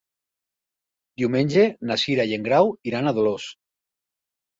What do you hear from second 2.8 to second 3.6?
iran a Dolors.